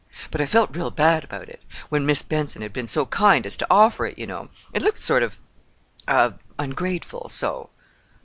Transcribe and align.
"But 0.31 0.41
I 0.41 0.47
felt 0.47 0.75
real 0.75 0.89
bad 0.89 1.23
about 1.23 1.47
it—when 1.47 2.07
Mis' 2.07 2.23
Benson 2.23 2.63
had 2.63 2.73
been 2.73 2.87
so 2.87 3.05
kind 3.05 3.45
as 3.45 3.55
to 3.57 3.67
offer 3.69 4.07
it, 4.07 4.17
you 4.17 4.25
know. 4.25 4.49
It 4.73 4.81
looked 4.81 4.97
sort 4.97 5.21
of—of 5.21 6.39
ungrateful, 6.57 7.29
so." 7.29 7.69